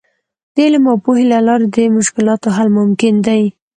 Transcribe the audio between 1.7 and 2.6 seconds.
د مشکلاتو